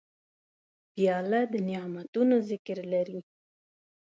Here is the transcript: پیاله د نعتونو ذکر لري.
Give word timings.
پیاله 0.93 1.41
د 1.51 1.53
نعتونو 1.67 2.35
ذکر 2.49 2.77
لري. 2.91 3.19